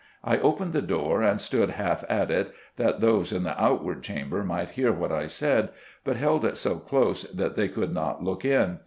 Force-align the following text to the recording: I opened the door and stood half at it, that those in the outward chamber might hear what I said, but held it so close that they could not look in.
I 0.23 0.39
opened 0.39 0.73
the 0.73 0.81
door 0.81 1.21
and 1.21 1.39
stood 1.39 1.69
half 1.69 2.03
at 2.09 2.31
it, 2.31 2.51
that 2.77 3.01
those 3.01 3.31
in 3.31 3.43
the 3.43 3.63
outward 3.63 4.01
chamber 4.01 4.43
might 4.43 4.71
hear 4.71 4.91
what 4.91 5.11
I 5.11 5.27
said, 5.27 5.69
but 6.03 6.17
held 6.17 6.43
it 6.43 6.57
so 6.57 6.79
close 6.79 7.21
that 7.25 7.53
they 7.55 7.67
could 7.67 7.93
not 7.93 8.23
look 8.23 8.43
in. 8.43 8.79